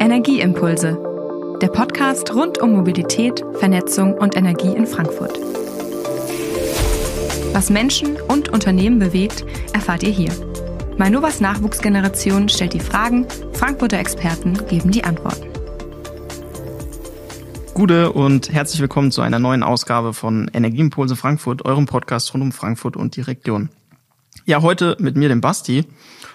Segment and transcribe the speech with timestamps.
[0.00, 0.96] Energieimpulse,
[1.60, 5.36] der Podcast rund um Mobilität, Vernetzung und Energie in Frankfurt.
[7.52, 10.30] Was Menschen und Unternehmen bewegt, erfahrt ihr hier.
[10.98, 15.48] Mainovas Nachwuchsgeneration stellt die Fragen, Frankfurter Experten geben die Antworten.
[17.74, 22.52] Gute und herzlich willkommen zu einer neuen Ausgabe von Energieimpulse Frankfurt, eurem Podcast rund um
[22.52, 23.68] Frankfurt und die Region.
[24.46, 25.86] Ja, heute mit mir, dem Basti,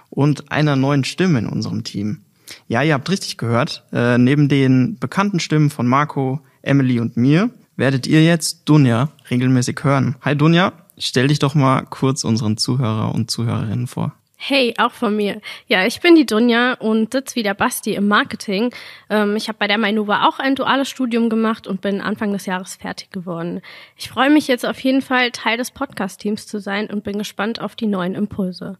[0.10, 2.23] und einer neuen Stimme in unserem Team.
[2.68, 3.84] Ja, ihr habt richtig gehört.
[3.92, 9.84] Äh, neben den bekannten Stimmen von Marco, Emily und mir werdet ihr jetzt Dunja regelmäßig
[9.84, 10.16] hören.
[10.22, 14.14] Hi Dunja, stell dich doch mal kurz unseren Zuhörer und Zuhörerinnen vor.
[14.46, 15.40] Hey, auch von mir.
[15.68, 18.74] Ja, ich bin die Dunja und sitze wie der Basti im Marketing.
[19.10, 22.46] Ähm, ich habe bei der Mainova auch ein duales Studium gemacht und bin Anfang des
[22.46, 23.62] Jahres fertig geworden.
[23.96, 27.62] Ich freue mich jetzt auf jeden Fall, Teil des Podcast-Teams zu sein und bin gespannt
[27.62, 28.78] auf die neuen Impulse.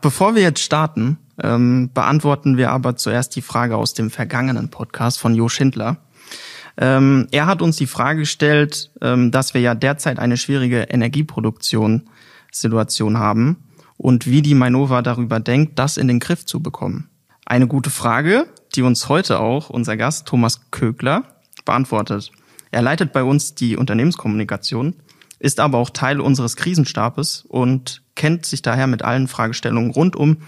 [0.00, 5.18] Bevor wir jetzt starten, ähm, beantworten wir aber zuerst die Frage aus dem vergangenen Podcast
[5.18, 5.98] von Jo Schindler.
[6.76, 13.18] Ähm, er hat uns die Frage gestellt, ähm, dass wir ja derzeit eine schwierige Energieproduktionssituation
[13.18, 13.64] haben
[13.96, 17.08] und wie die Mainova darüber denkt, das in den Griff zu bekommen.
[17.46, 21.24] Eine gute Frage, die uns heute auch unser Gast Thomas Kögler
[21.64, 22.32] beantwortet.
[22.70, 24.94] Er leitet bei uns die Unternehmenskommunikation,
[25.38, 30.38] ist aber auch Teil unseres Krisenstabes und kennt sich daher mit allen Fragestellungen rund um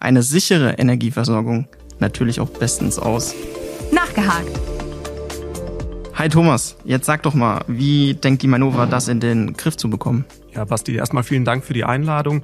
[0.00, 3.34] eine sichere Energieversorgung natürlich auch bestens aus.
[3.92, 4.58] Nachgehakt.
[6.14, 9.88] Hi Thomas, jetzt sag doch mal, wie denkt die Manova, das in den Griff zu
[9.88, 10.24] bekommen?
[10.54, 12.42] Ja, Basti, erstmal vielen Dank für die Einladung.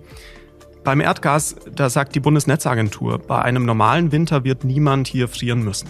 [0.84, 5.88] Beim Erdgas, da sagt die Bundesnetzagentur, bei einem normalen Winter wird niemand hier frieren müssen.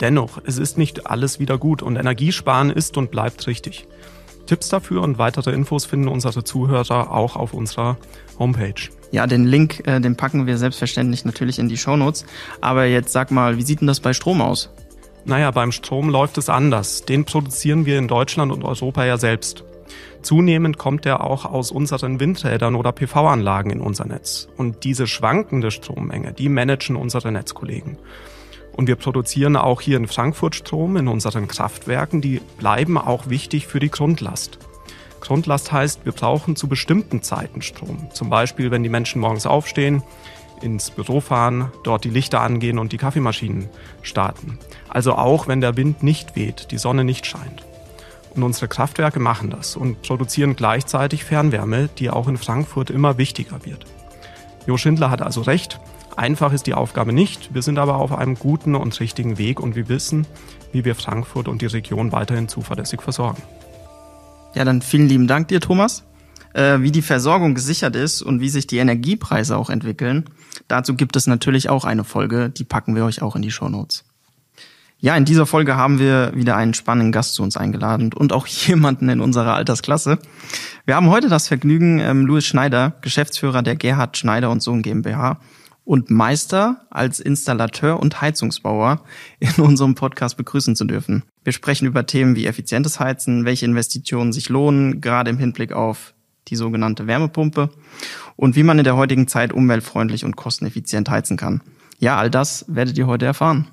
[0.00, 3.88] Dennoch, es ist nicht alles wieder gut und Energiesparen ist und bleibt richtig.
[4.46, 7.96] Tipps dafür und weitere Infos finden unsere Zuhörer auch auf unserer
[8.38, 8.97] Homepage.
[9.10, 12.26] Ja, den Link, äh, den packen wir selbstverständlich natürlich in die Shownotes.
[12.60, 14.70] Aber jetzt sag mal, wie sieht denn das bei Strom aus?
[15.24, 17.04] Naja, beim Strom läuft es anders.
[17.04, 19.64] Den produzieren wir in Deutschland und Europa ja selbst.
[20.22, 24.48] Zunehmend kommt er auch aus unseren Windrädern oder PV-Anlagen in unser Netz.
[24.56, 27.98] Und diese schwankende Strommenge, die managen unsere Netzkollegen.
[28.72, 32.20] Und wir produzieren auch hier in Frankfurt Strom in unseren Kraftwerken.
[32.20, 34.58] Die bleiben auch wichtig für die Grundlast.
[35.20, 38.08] Grundlast heißt, wir brauchen zu bestimmten Zeiten Strom.
[38.12, 40.02] Zum Beispiel, wenn die Menschen morgens aufstehen,
[40.62, 43.68] ins Büro fahren, dort die Lichter angehen und die Kaffeemaschinen
[44.02, 44.58] starten.
[44.88, 47.64] Also auch, wenn der Wind nicht weht, die Sonne nicht scheint.
[48.34, 53.64] Und unsere Kraftwerke machen das und produzieren gleichzeitig Fernwärme, die auch in Frankfurt immer wichtiger
[53.64, 53.86] wird.
[54.66, 55.80] Jo Schindler hat also recht.
[56.16, 57.54] Einfach ist die Aufgabe nicht.
[57.54, 60.26] Wir sind aber auf einem guten und richtigen Weg und wir wissen,
[60.72, 63.42] wie wir Frankfurt und die Region weiterhin zuverlässig versorgen.
[64.54, 66.04] Ja, dann vielen lieben Dank dir, Thomas.
[66.54, 70.24] Äh, wie die Versorgung gesichert ist und wie sich die Energiepreise auch entwickeln,
[70.66, 73.68] dazu gibt es natürlich auch eine Folge, die packen wir euch auch in die Show
[73.68, 74.04] Notes.
[75.00, 78.46] Ja, in dieser Folge haben wir wieder einen spannenden Gast zu uns eingeladen und auch
[78.66, 80.18] jemanden in unserer Altersklasse.
[80.86, 85.38] Wir haben heute das Vergnügen, ähm, Louis Schneider, Geschäftsführer der Gerhard Schneider und Sohn GmbH,
[85.84, 89.04] und Meister als Installateur und Heizungsbauer
[89.38, 91.22] in unserem Podcast begrüßen zu dürfen.
[91.48, 96.12] Wir sprechen über Themen wie effizientes Heizen, welche Investitionen sich lohnen, gerade im Hinblick auf
[96.48, 97.70] die sogenannte Wärmepumpe
[98.36, 101.62] und wie man in der heutigen Zeit umweltfreundlich und kosteneffizient heizen kann.
[102.00, 103.66] Ja, all das werdet ihr heute erfahren.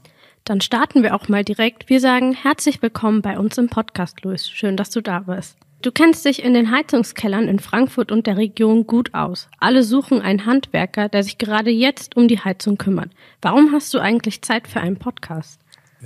[0.46, 1.90] Dann starten wir auch mal direkt.
[1.90, 4.50] Wir sagen herzlich willkommen bei uns im Podcast, Luis.
[4.50, 5.58] Schön, dass du da bist.
[5.82, 9.50] Du kennst dich in den Heizungskellern in Frankfurt und der Region gut aus.
[9.60, 13.12] Alle suchen einen Handwerker, der sich gerade jetzt um die Heizung kümmert.
[13.42, 15.60] Warum hast du eigentlich Zeit für einen Podcast?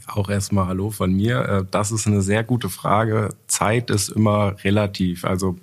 [0.08, 1.40] Auch erstmal Hallo von mir.
[1.46, 3.30] Äh, das ist eine sehr gute Frage.
[3.48, 5.26] Zeit ist immer relativ.
[5.26, 5.58] Also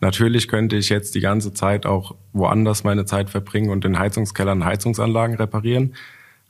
[0.00, 4.64] natürlich könnte ich jetzt die ganze Zeit auch woanders meine Zeit verbringen und in Heizungskellern
[4.64, 5.94] Heizungsanlagen reparieren.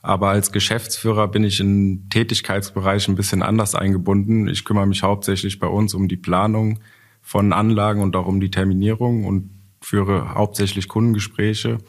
[0.01, 4.49] Aber als Geschäftsführer bin ich in Tätigkeitsbereichen ein bisschen anders eingebunden.
[4.49, 6.79] Ich kümmere mich hauptsächlich bei uns um die Planung,
[7.23, 9.49] von Anlagen und auch um die Terminierung und
[9.81, 11.79] führe hauptsächlich Kundengespräche.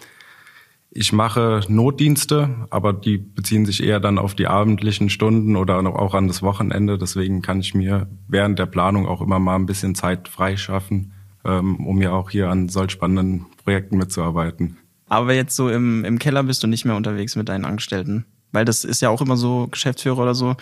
[0.97, 6.15] Ich mache Notdienste, aber die beziehen sich eher dann auf die abendlichen Stunden oder auch
[6.15, 6.99] an das Wochenende.
[6.99, 11.13] Deswegen kann ich mir während der Planung auch immer mal ein bisschen Zeit freischaffen,
[11.45, 14.77] ähm, um ja auch hier an solch spannenden Projekten mitzuarbeiten.
[15.09, 18.25] Aber jetzt so im, im Keller bist du nicht mehr unterwegs mit deinen Angestellten.
[18.53, 20.55] Weil das ist ja auch immer so, Geschäftsführer oder so,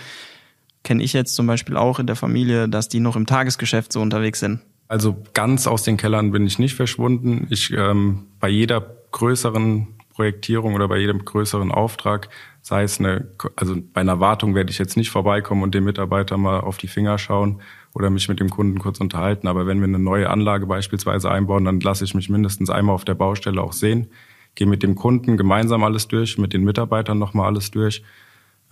[0.82, 4.00] kenne ich jetzt zum Beispiel auch in der Familie, dass die noch im Tagesgeschäft so
[4.00, 4.60] unterwegs sind.
[4.88, 7.48] Also ganz aus den Kellern bin ich nicht verschwunden.
[7.50, 8.80] Ich ähm, bei jeder
[9.12, 12.28] größeren Projektierung oder bei jedem größeren Auftrag,
[12.60, 16.36] sei es eine, also bei einer Wartung werde ich jetzt nicht vorbeikommen und dem Mitarbeiter
[16.36, 17.60] mal auf die Finger schauen
[17.94, 19.48] oder mich mit dem Kunden kurz unterhalten.
[19.48, 23.04] Aber wenn wir eine neue Anlage beispielsweise einbauen, dann lasse ich mich mindestens einmal auf
[23.04, 24.08] der Baustelle auch sehen,
[24.54, 28.02] gehe mit dem Kunden gemeinsam alles durch, mit den Mitarbeitern nochmal alles durch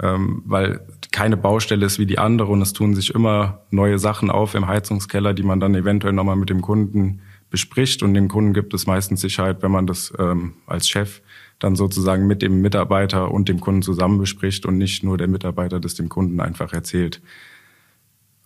[0.03, 0.81] ähm, weil
[1.13, 4.67] keine Baustelle ist wie die andere und es tun sich immer neue Sachen auf im
[4.67, 7.21] Heizungskeller, die man dann eventuell nochmal mit dem Kunden
[7.51, 11.21] bespricht und dem Kunden gibt es meistens Sicherheit, wenn man das ähm, als Chef
[11.61, 15.79] dann sozusagen mit dem Mitarbeiter und dem Kunden zusammen bespricht und nicht nur der Mitarbeiter
[15.79, 17.23] das dem Kunden einfach erzählt.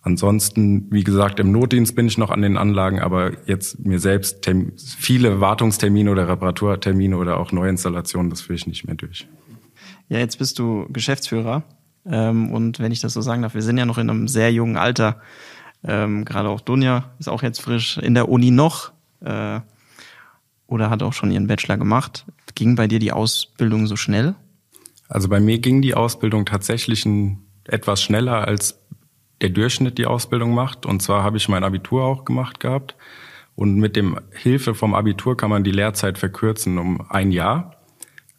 [0.03, 4.47] Ansonsten, wie gesagt, im Notdienst bin ich noch an den Anlagen, aber jetzt mir selbst
[4.99, 9.27] viele Wartungstermine oder Reparaturtermine oder auch Neuinstallationen, das führe ich nicht mehr durch.
[10.07, 11.63] Ja, jetzt bist du Geschäftsführer.
[12.05, 14.51] Ähm, und wenn ich das so sagen darf, wir sind ja noch in einem sehr
[14.51, 15.21] jungen Alter.
[15.83, 18.91] Ähm, gerade auch Dunja ist auch jetzt frisch in der Uni noch
[19.21, 19.59] äh,
[20.67, 22.25] oder hat auch schon ihren Bachelor gemacht.
[22.55, 24.35] Ging bei dir die Ausbildung so schnell?
[25.07, 28.81] Also bei mir ging die Ausbildung tatsächlich ein, etwas schneller als
[29.41, 30.85] der Durchschnitt die Ausbildung macht.
[30.85, 32.95] Und zwar habe ich mein Abitur auch gemacht gehabt.
[33.55, 37.75] Und mit dem Hilfe vom Abitur kann man die Lehrzeit verkürzen um ein Jahr.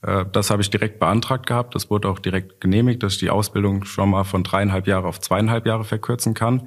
[0.02, 1.74] Äh, das habe ich direkt beantragt gehabt.
[1.74, 5.20] Das wurde auch direkt genehmigt, dass ich die Ausbildung schon mal von dreieinhalb Jahre auf
[5.20, 6.62] zweieinhalb Jahre verkürzen kann.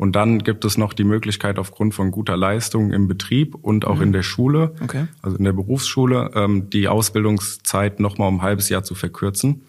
[0.00, 3.96] Und dann gibt es noch die Möglichkeit, aufgrund von guter Leistung im Betrieb und auch
[3.96, 4.04] mhm.
[4.04, 5.08] in der Schule, okay.
[5.20, 9.60] also in der Berufsschule, ähm, die Ausbildungszeit noch mal um ein halbes Jahr zu verkürzen.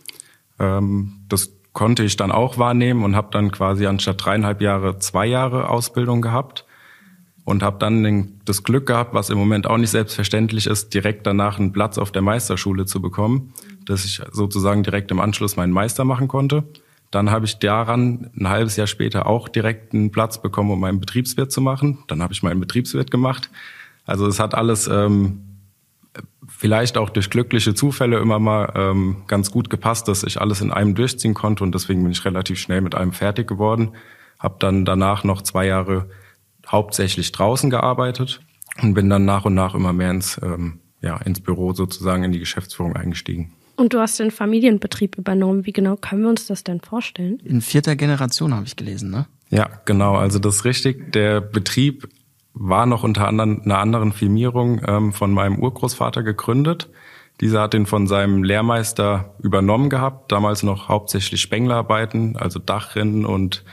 [0.57, 5.25] Ähm, das konnte ich dann auch wahrnehmen und habe dann quasi anstatt dreieinhalb Jahre zwei
[5.25, 6.65] Jahre Ausbildung gehabt
[7.43, 11.59] und habe dann das Glück gehabt, was im Moment auch nicht selbstverständlich ist, direkt danach
[11.59, 13.51] einen Platz auf der Meisterschule zu bekommen,
[13.83, 16.63] dass ich sozusagen direkt im Anschluss meinen Meister machen konnte.
[17.11, 21.01] Dann habe ich daran ein halbes Jahr später auch direkt einen Platz bekommen, um meinen
[21.01, 21.99] Betriebswirt zu machen.
[22.07, 23.49] Dann habe ich meinen Betriebswirt gemacht.
[24.05, 25.51] Also es hat alles ähm,
[26.47, 30.71] vielleicht auch durch glückliche Zufälle immer mal ähm, ganz gut gepasst, dass ich alles in
[30.71, 33.91] einem durchziehen konnte und deswegen bin ich relativ schnell mit einem fertig geworden.
[34.39, 36.09] Habe dann danach noch zwei Jahre
[36.67, 38.41] hauptsächlich draußen gearbeitet
[38.81, 42.31] und bin dann nach und nach immer mehr ins, ähm, ja, ins Büro sozusagen in
[42.31, 43.53] die Geschäftsführung eingestiegen.
[43.75, 45.65] Und du hast den Familienbetrieb übernommen.
[45.65, 47.39] Wie genau können wir uns das denn vorstellen?
[47.43, 49.25] In vierter Generation habe ich gelesen, ne?
[49.49, 50.15] Ja, genau.
[50.15, 51.11] Also das ist richtig.
[51.13, 52.07] Der Betrieb
[52.53, 56.89] war noch unter anderem einer anderen Firmierung ähm, von meinem Urgroßvater gegründet.
[57.39, 63.63] Dieser hat ihn von seinem Lehrmeister übernommen gehabt, damals noch hauptsächlich Spenglerarbeiten, also Dachrinnen und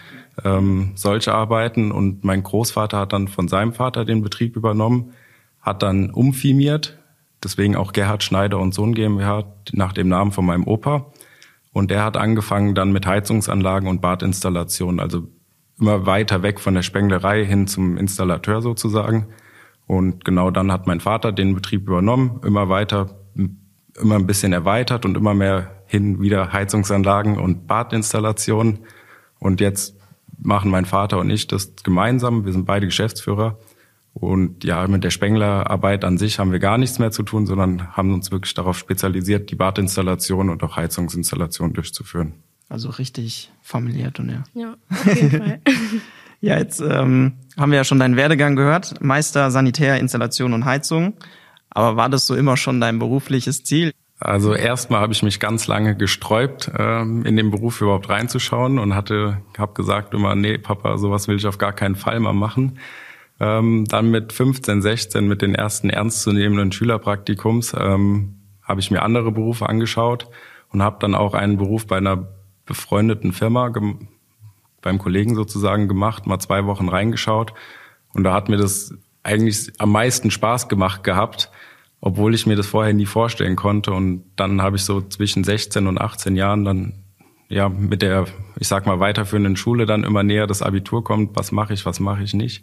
[0.44, 1.92] ähm, solche Arbeiten.
[1.92, 5.12] Und mein Großvater hat dann von seinem Vater den Betrieb übernommen,
[5.60, 6.97] hat dann umfirmiert,
[7.42, 11.12] deswegen auch Gerhard Schneider und Sohn GmbH nach dem Namen von meinem Opa.
[11.72, 15.28] Und der hat angefangen dann mit Heizungsanlagen und Badinstallationen, also
[15.78, 19.28] immer weiter weg von der Spenglerei hin zum Installateur sozusagen.
[19.86, 23.18] Und genau dann hat mein Vater den Betrieb übernommen, immer weiter,
[24.00, 28.80] immer ein bisschen erweitert und immer mehr hin wieder Heizungsanlagen und Badinstallationen.
[29.38, 29.96] Und jetzt
[30.36, 32.44] machen mein Vater und ich das gemeinsam.
[32.44, 33.58] Wir sind beide Geschäftsführer.
[34.20, 37.96] Und ja, mit der Spenglerarbeit an sich haben wir gar nichts mehr zu tun, sondern
[37.96, 42.32] haben uns wirklich darauf spezialisiert, die Badinstallation und auch Heizungsinstallation durchzuführen.
[42.68, 44.42] Also richtig familiär, ja.
[44.54, 45.60] Ja, auf jeden Fall.
[46.40, 49.00] ja, jetzt ähm, haben wir ja schon deinen Werdegang gehört.
[49.00, 51.14] Meister Sanitär, Installation und Heizung.
[51.70, 53.92] Aber war das so immer schon dein berufliches Ziel?
[54.18, 58.96] Also erstmal habe ich mich ganz lange gesträubt, ähm, in den Beruf überhaupt reinzuschauen und
[58.96, 62.80] hatte, habe gesagt immer, nee, Papa, sowas will ich auf gar keinen Fall mal machen.
[63.40, 69.32] Ähm, dann mit 15, 16, mit den ersten ernstzunehmenden Schülerpraktikums, ähm, habe ich mir andere
[69.32, 70.28] Berufe angeschaut
[70.72, 72.28] und habe dann auch einen Beruf bei einer
[72.66, 73.72] befreundeten Firma
[74.82, 77.54] beim Kollegen sozusagen gemacht, mal zwei Wochen reingeschaut
[78.12, 81.50] und da hat mir das eigentlich am meisten Spaß gemacht gehabt,
[82.00, 83.92] obwohl ich mir das vorher nie vorstellen konnte.
[83.92, 86.94] Und dann habe ich so zwischen 16 und 18 Jahren dann
[87.48, 88.26] ja mit der,
[88.58, 92.00] ich sag mal, weiterführenden Schule dann immer näher das Abitur kommt, was mache ich, was
[92.00, 92.62] mache ich nicht,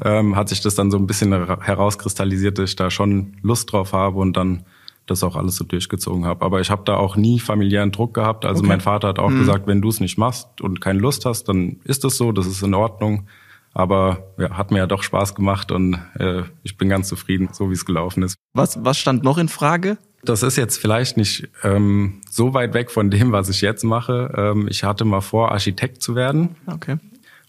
[0.00, 3.92] ähm, hat sich das dann so ein bisschen herauskristallisiert, dass ich da schon Lust drauf
[3.92, 4.64] habe und dann
[5.06, 6.44] das auch alles so durchgezogen habe.
[6.44, 8.44] Aber ich habe da auch nie familiären Druck gehabt.
[8.44, 8.68] Also okay.
[8.68, 9.40] mein Vater hat auch mhm.
[9.40, 12.46] gesagt, wenn du es nicht machst und keine Lust hast, dann ist das so, das
[12.46, 13.26] ist in Ordnung.
[13.74, 17.70] Aber ja, hat mir ja doch Spaß gemacht und äh, ich bin ganz zufrieden, so
[17.70, 18.36] wie es gelaufen ist.
[18.52, 19.96] Was, was stand noch in Frage?
[20.24, 24.32] Das ist jetzt vielleicht nicht ähm, so weit weg von dem, was ich jetzt mache.
[24.36, 26.54] Ähm, ich hatte mal vor, Architekt zu werden.
[26.66, 26.98] Okay.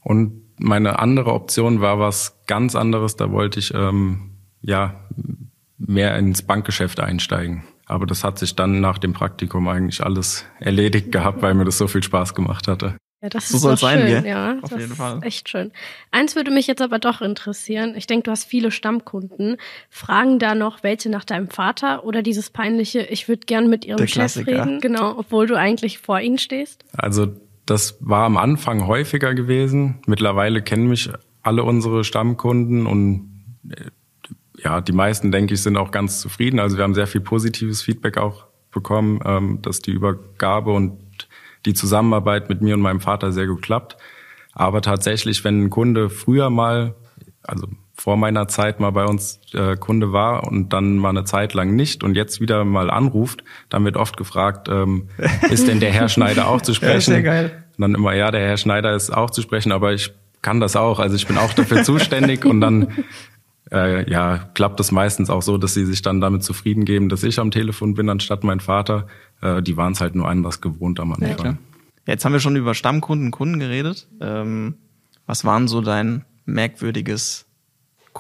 [0.02, 3.16] Und meine andere Option war was ganz anderes.
[3.16, 4.96] Da wollte ich ähm, ja
[5.78, 7.64] mehr ins Bankgeschäft einsteigen.
[7.86, 11.78] Aber das hat sich dann nach dem Praktikum eigentlich alles erledigt gehabt, weil mir das
[11.78, 12.96] so viel Spaß gemacht hatte.
[13.22, 14.26] Ja, das so ist soll sein, schön, gell?
[14.26, 14.58] ja.
[14.62, 15.20] Auf jeden Fall.
[15.24, 15.72] echt schön.
[16.12, 17.94] Eins würde mich jetzt aber doch interessieren.
[17.96, 19.58] Ich denke, du hast viele Stammkunden.
[19.90, 24.08] Fragen da noch welche nach deinem Vater oder dieses peinliche, ich würde gern mit ihrem
[24.08, 26.84] Chef reden, genau, obwohl du eigentlich vor ihnen stehst?
[26.98, 27.34] Also
[27.66, 30.00] das war am Anfang häufiger gewesen.
[30.06, 31.10] Mittlerweile kennen mich
[31.42, 33.30] alle unsere Stammkunden und
[33.70, 33.92] äh,
[34.64, 36.60] ja, die meisten, denke ich, sind auch ganz zufrieden.
[36.60, 41.00] Also wir haben sehr viel positives Feedback auch bekommen, ähm, dass die Übergabe und
[41.66, 43.98] die Zusammenarbeit mit mir und meinem Vater sehr gut klappt.
[44.54, 46.96] Aber tatsächlich, wenn ein Kunde früher mal,
[47.42, 47.68] also
[48.04, 51.74] vor meiner Zeit mal bei uns äh, Kunde war und dann mal eine Zeit lang
[51.74, 55.08] nicht und jetzt wieder mal anruft, dann wird oft gefragt, ähm,
[55.50, 56.96] ist denn der Herr Schneider auch zu sprechen?
[56.96, 57.64] Ja, sehr geil.
[57.78, 60.76] Und dann immer, ja, der Herr Schneider ist auch zu sprechen, aber ich kann das
[60.76, 61.00] auch.
[61.00, 62.90] Also ich bin auch dafür zuständig und dann
[63.72, 67.24] äh, ja, klappt es meistens auch so, dass sie sich dann damit zufrieden geben, dass
[67.24, 69.08] ich am Telefon bin, anstatt mein Vater.
[69.42, 71.46] Äh, die waren es halt nur anders gewohnt am Anfang.
[71.46, 71.58] Ja,
[72.06, 74.10] Jetzt haben wir schon über Stammkunden, Kunden geredet.
[74.20, 74.76] Ähm,
[75.26, 77.46] was waren so dein merkwürdiges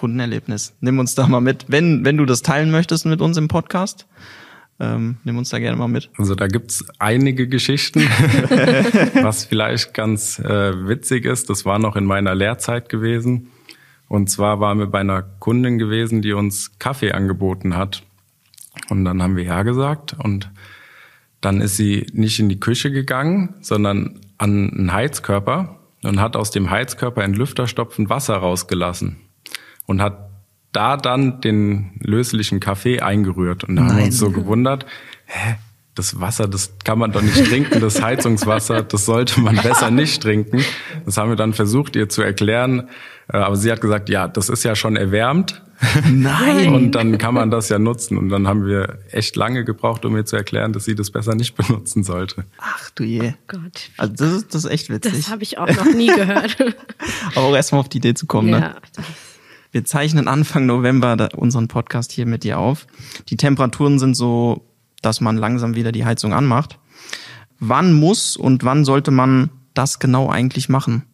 [0.04, 0.76] Kundenerlebnis?
[0.82, 4.06] Nimm uns da mal mit, wenn, wenn du das teilen möchtest mit uns im Podcast.
[4.78, 6.10] Ähm, nimm uns da gerne mal mit.
[6.18, 8.02] Also da gibt's einige Geschichten.
[9.22, 13.48] Was vielleicht ganz äh, witzig ist, das war noch in meiner Lehrzeit gewesen.
[14.10, 18.04] Und zwar waren wir bei einer Kundin gewesen, die uns Kaffee angeboten hat.
[18.90, 20.52] Und dann haben wir ja gesagt und
[21.40, 26.52] dann ist sie nicht in die Küche gegangen, sondern an einen Heizkörper und hat aus
[26.52, 29.23] dem Heizkörper ein Lüfterstopfen Wasser rausgelassen
[29.86, 30.30] und hat
[30.72, 33.63] da dann den löslichen Kaffee eingerührt.
[33.63, 33.92] Und da Nein.
[33.92, 34.86] haben wir uns so gewundert,
[35.25, 35.56] hä,
[35.96, 40.24] das Wasser, das kann man doch nicht trinken, das Heizungswasser, das sollte man besser nicht
[40.24, 40.63] trinken.
[41.06, 42.90] Das haben wir dann versucht, ihr zu erklären.
[43.32, 45.62] Äh, aber sie hat gesagt, ja, das ist ja schon erwärmt.
[46.12, 46.74] Nein.
[46.74, 48.18] Und dann kann man das ja nutzen.
[48.18, 51.36] Und dann haben wir echt lange gebraucht, um ihr zu erklären, dass sie das besser
[51.36, 52.46] nicht benutzen sollte.
[52.58, 53.34] Ach du je.
[53.34, 53.90] Oh Gott.
[53.98, 55.13] Also das ist, das ist echt witzig.
[55.13, 56.58] Das habe ich auch noch nie gehört.
[57.36, 58.60] aber auch erstmal auf die Idee zu kommen, ne?
[58.60, 58.75] ja, ne?
[59.74, 62.86] Wir zeichnen Anfang November unseren Podcast hier mit dir auf.
[63.30, 64.70] Die Temperaturen sind so,
[65.01, 66.77] dass man langsam wieder die Heizung anmacht.
[67.60, 71.08] Wann muss und wann sollte man das genau eigentlich machen?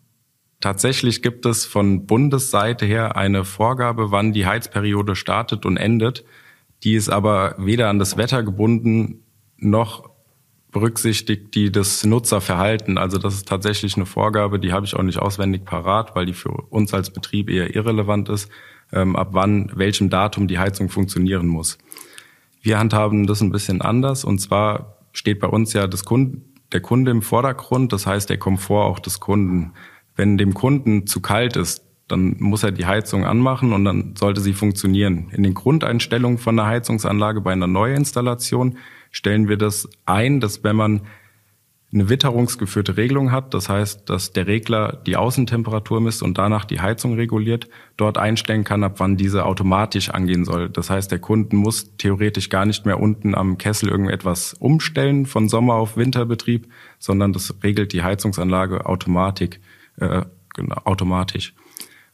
[0.59, 6.25] Tatsächlich gibt es von Bundesseite her eine Vorgabe, wann die Heizperiode startet und endet.
[6.83, 9.23] Die ist aber weder an das Wetter gebunden
[9.55, 10.08] noch
[10.71, 12.97] berücksichtigt die das Nutzerverhalten.
[12.97, 16.33] Also das ist tatsächlich eine Vorgabe, die habe ich auch nicht auswendig parat, weil die
[16.33, 18.49] für uns als Betrieb eher irrelevant ist,
[18.91, 21.77] ähm, ab wann, welchem Datum die Heizung funktionieren muss.
[22.61, 26.81] Wir handhaben das ein bisschen anders und zwar steht bei uns ja das Kunde, der
[26.81, 29.73] Kunde im Vordergrund, das heißt der Komfort auch des Kunden.
[30.15, 34.41] Wenn dem Kunden zu kalt ist, dann muss er die Heizung anmachen und dann sollte
[34.41, 35.29] sie funktionieren.
[35.31, 38.77] In den Grundeinstellungen von einer Heizungsanlage bei einer Neuinstallation
[39.11, 41.01] stellen wir das ein, dass wenn man
[41.91, 46.79] eine witterungsgeführte Regelung hat, das heißt, dass der Regler die Außentemperatur misst und danach die
[46.79, 50.69] Heizung reguliert, dort einstellen kann, ab wann diese automatisch angehen soll.
[50.69, 55.49] Das heißt, der Kunden muss theoretisch gar nicht mehr unten am Kessel irgendetwas umstellen von
[55.49, 56.67] Sommer auf Winterbetrieb,
[56.99, 59.59] sondern das regelt die Heizungsanlage Automatik,
[59.97, 61.55] äh, genau, automatisch.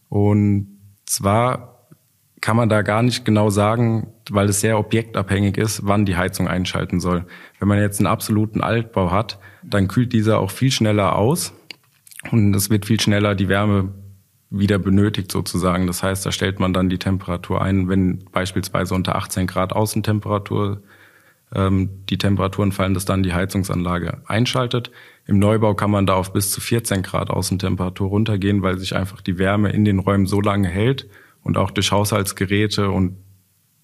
[0.08, 1.75] Und zwar
[2.46, 6.48] kann man da gar nicht genau sagen, weil es sehr objektabhängig ist, wann die Heizung
[6.48, 7.26] einschalten soll.
[7.58, 11.54] Wenn man jetzt einen absoluten Altbau hat, dann kühlt dieser auch viel schneller aus
[12.30, 13.96] und es wird viel schneller die Wärme
[14.52, 15.88] wieder benötigt sozusagen.
[15.88, 20.84] Das heißt, da stellt man dann die Temperatur ein, wenn beispielsweise unter 18 Grad Außentemperatur
[21.52, 24.92] ähm, die Temperaturen fallen, dass dann die Heizungsanlage einschaltet.
[25.26, 29.22] Im Neubau kann man da auf bis zu 14 Grad Außentemperatur runtergehen, weil sich einfach
[29.22, 31.08] die Wärme in den Räumen so lange hält,
[31.46, 33.16] und auch durch Haushaltsgeräte und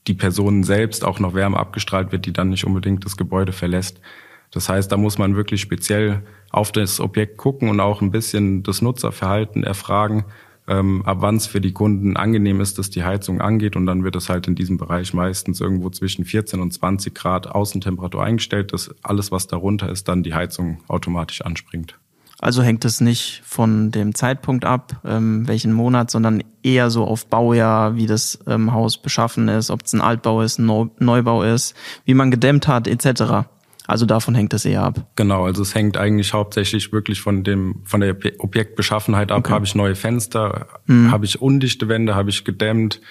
[0.08, 4.02] die Personen selbst auch noch Wärme abgestrahlt wird, die dann nicht unbedingt das Gebäude verlässt.
[4.50, 8.64] Das heißt, da muss man wirklich speziell auf das Objekt gucken und auch ein bisschen
[8.64, 10.26] das Nutzerverhalten erfragen,
[10.68, 13.76] ähm, ab wann es für die Kunden angenehm ist, dass die Heizung angeht.
[13.76, 17.48] Und dann wird es halt in diesem Bereich meistens irgendwo zwischen 14 und 20 Grad
[17.48, 21.98] Außentemperatur eingestellt, dass alles, was darunter ist, dann die Heizung automatisch anspringt.
[22.42, 27.28] Also hängt es nicht von dem Zeitpunkt ab, ähm, welchen Monat, sondern eher so auf
[27.28, 31.76] Baujahr, wie das ähm, Haus beschaffen ist, ob es ein Altbau ist, ein Neubau ist,
[32.04, 33.46] wie man gedämmt hat, etc.
[33.86, 35.06] Also davon hängt es eher ab.
[35.16, 39.40] Genau, also es hängt eigentlich hauptsächlich wirklich von dem von der Objektbeschaffenheit ab.
[39.40, 39.54] Okay.
[39.54, 41.12] Habe ich neue Fenster, mhm.
[41.12, 43.02] habe ich undichte Wände, habe ich gedämmt.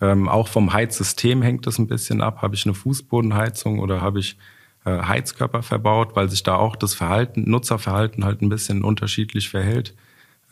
[0.00, 2.42] Ähm, auch vom Heizsystem hängt es ein bisschen ab.
[2.42, 4.36] Habe ich eine Fußbodenheizung oder habe ich
[4.90, 9.94] Heizkörper verbaut, weil sich da auch das Verhalten, Nutzerverhalten halt ein bisschen unterschiedlich verhält.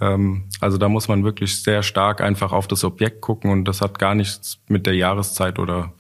[0.01, 3.81] Ähm, also da muss man wirklich sehr stark einfach auf das Objekt gucken und das
[3.81, 5.93] hat gar nichts mit der Jahreszeit oder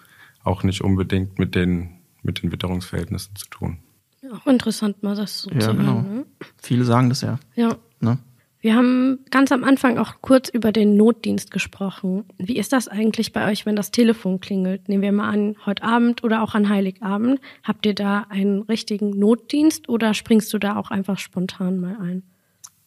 [0.44, 3.78] auch nicht unbedingt mit den, mit den Witterungsverhältnissen zu tun.
[4.22, 5.94] Ja, auch interessant mal das so ja, zu genau.
[5.94, 6.14] hören.
[6.14, 6.26] Ne?
[6.62, 7.38] Viele sagen das ja.
[7.56, 7.76] Ja.
[8.00, 8.18] Ne?
[8.62, 12.24] Wir haben ganz am Anfang auch kurz über den Notdienst gesprochen.
[12.36, 14.86] Wie ist das eigentlich bei euch, wenn das Telefon klingelt?
[14.88, 17.40] Nehmen wir mal an, heute Abend oder auch an Heiligabend.
[17.62, 22.22] Habt ihr da einen richtigen Notdienst oder springst du da auch einfach spontan mal ein?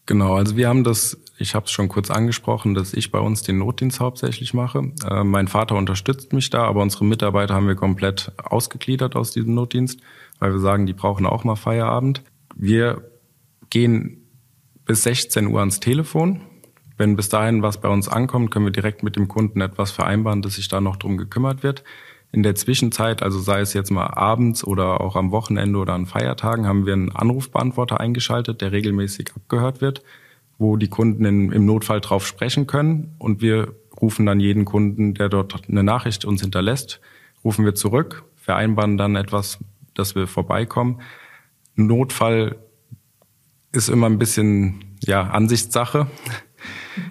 [0.06, 3.42] Genau, also wir haben das, ich habe es schon kurz angesprochen, dass ich bei uns
[3.42, 4.92] den Notdienst hauptsächlich mache.
[5.10, 9.56] Äh, mein Vater unterstützt mich da, aber unsere Mitarbeiter haben wir komplett ausgegliedert aus diesem
[9.56, 10.02] Notdienst,
[10.40, 12.22] weil wir sagen, die brauchen auch mal Feierabend.
[12.56, 13.10] Wir
[13.70, 14.23] gehen
[14.86, 16.42] bis 16 Uhr ans Telefon.
[16.98, 20.42] Wenn bis dahin was bei uns ankommt, können wir direkt mit dem Kunden etwas vereinbaren,
[20.42, 21.84] dass sich da noch drum gekümmert wird.
[22.32, 26.06] In der Zwischenzeit, also sei es jetzt mal abends oder auch am Wochenende oder an
[26.06, 30.04] Feiertagen, haben wir einen Anrufbeantworter eingeschaltet, der regelmäßig abgehört wird,
[30.58, 35.14] wo die Kunden in, im Notfall drauf sprechen können und wir rufen dann jeden Kunden,
[35.14, 37.02] der dort eine Nachricht uns hinterlässt,
[37.44, 39.60] rufen wir zurück, vereinbaren dann etwas,
[39.94, 41.02] dass wir vorbeikommen.
[41.76, 42.56] Notfall
[43.74, 46.08] ist immer ein bisschen ja Ansichtssache.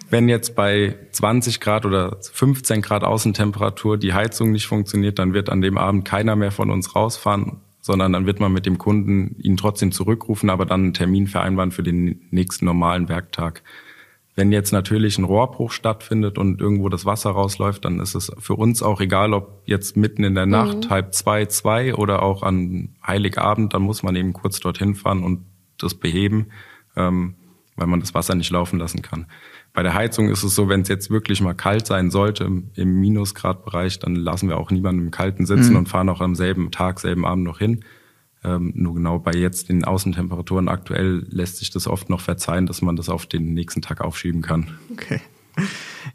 [0.09, 5.51] Wenn jetzt bei 20 Grad oder 15 Grad Außentemperatur die Heizung nicht funktioniert, dann wird
[5.51, 9.37] an dem Abend keiner mehr von uns rausfahren, sondern dann wird man mit dem Kunden
[9.41, 13.63] ihn trotzdem zurückrufen, aber dann einen Termin vereinbaren für den nächsten normalen Werktag.
[14.35, 18.55] Wenn jetzt natürlich ein Rohrbruch stattfindet und irgendwo das Wasser rausläuft, dann ist es für
[18.55, 20.53] uns auch egal, ob jetzt mitten in der mhm.
[20.53, 25.23] Nacht halb zwei, zwei oder auch an Heiligabend, dann muss man eben kurz dorthin fahren
[25.23, 25.45] und
[25.83, 26.47] das beheben,
[26.97, 27.35] ähm,
[27.77, 29.27] weil man das Wasser nicht laufen lassen kann.
[29.73, 32.71] Bei der Heizung ist es so, wenn es jetzt wirklich mal kalt sein sollte im,
[32.75, 35.79] im Minusgradbereich, dann lassen wir auch niemanden im Kalten sitzen mhm.
[35.79, 37.85] und fahren auch am selben Tag, selben Abend noch hin.
[38.45, 42.83] Ähm, nur genau bei jetzt den Außentemperaturen aktuell lässt sich das oft noch verzeihen, dass
[42.83, 44.79] man das auf den nächsten Tag aufschieben kann.
[44.93, 45.21] Okay.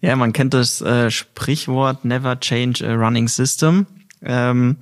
[0.02, 3.86] Ja, man kennt das äh, Sprichwort Never Change a Running System.
[4.22, 4.78] Ähm,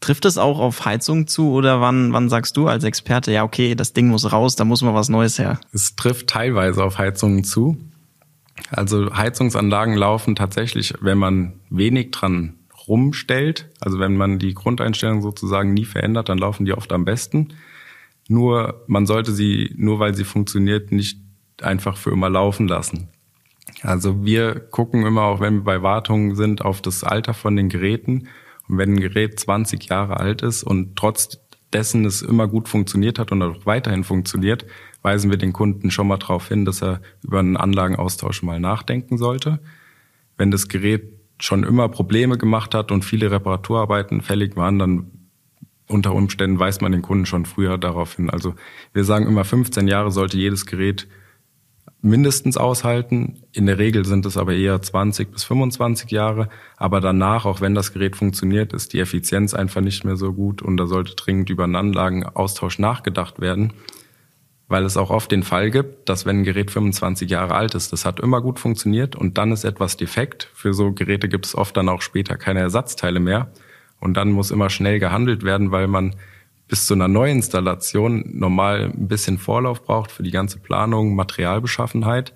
[0.00, 3.74] trifft es auch auf Heizung zu oder wann, wann sagst du als Experte, ja, okay,
[3.74, 5.60] das Ding muss raus, da muss mal was Neues her?
[5.72, 7.78] Es trifft teilweise auf Heizungen zu.
[8.70, 12.54] Also Heizungsanlagen laufen tatsächlich, wenn man wenig dran
[12.86, 13.68] rumstellt.
[13.80, 17.48] Also wenn man die Grundeinstellung sozusagen nie verändert, dann laufen die oft am besten.
[18.28, 21.20] Nur man sollte sie, nur weil sie funktioniert, nicht
[21.62, 23.08] einfach für immer laufen lassen.
[23.82, 27.68] Also wir gucken immer, auch wenn wir bei Wartungen sind, auf das Alter von den
[27.68, 28.28] Geräten.
[28.68, 31.40] Wenn ein Gerät 20 Jahre alt ist und trotz
[31.72, 34.66] dessen es immer gut funktioniert hat und auch weiterhin funktioniert,
[35.02, 39.18] weisen wir den Kunden schon mal darauf hin, dass er über einen Anlagenaustausch mal nachdenken
[39.18, 39.60] sollte.
[40.36, 45.10] Wenn das Gerät schon immer Probleme gemacht hat und viele Reparaturarbeiten fällig waren, dann
[45.88, 48.28] unter Umständen weist man den Kunden schon früher darauf hin.
[48.28, 48.54] Also
[48.92, 51.08] wir sagen immer 15 Jahre sollte jedes Gerät
[52.08, 53.42] mindestens aushalten.
[53.52, 56.48] In der Regel sind es aber eher 20 bis 25 Jahre.
[56.76, 60.62] Aber danach, auch wenn das Gerät funktioniert, ist die Effizienz einfach nicht mehr so gut
[60.62, 63.72] und da sollte dringend über einen Anlagenaustausch nachgedacht werden
[64.68, 67.92] weil es auch oft den Fall gibt, dass wenn ein Gerät 25 Jahre alt ist,
[67.92, 70.50] das hat immer gut funktioniert und dann ist etwas defekt.
[70.54, 73.50] Für so Geräte gibt es oft dann auch später keine Ersatzteile mehr
[73.98, 76.16] und dann muss immer schnell gehandelt werden, weil man
[76.68, 82.34] bis zu einer Neuinstallation normal ein bisschen Vorlauf braucht für die ganze Planung, Materialbeschaffenheit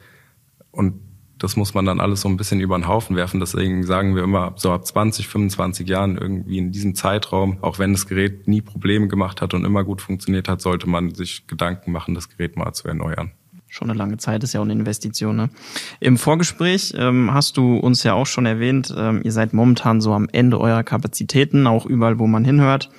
[0.71, 0.95] und
[1.43, 3.41] das muss man dann alles so ein bisschen über den Haufen werfen.
[3.41, 7.93] Deswegen sagen wir immer, so ab 20, 25 Jahren irgendwie in diesem Zeitraum, auch wenn
[7.93, 11.91] das Gerät nie Probleme gemacht hat und immer gut funktioniert hat, sollte man sich Gedanken
[11.91, 13.33] machen, das Gerät mal zu erneuern.
[13.67, 15.35] Schon eine lange Zeit ist ja auch eine Investition.
[15.35, 15.51] Ne?
[15.99, 20.13] Im Vorgespräch ähm, hast du uns ja auch schon erwähnt, ähm, ihr seid momentan so
[20.13, 22.91] am Ende eurer Kapazitäten, auch überall, wo man hinhört,